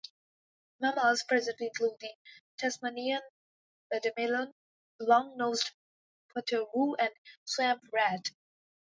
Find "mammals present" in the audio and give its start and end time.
0.79-1.57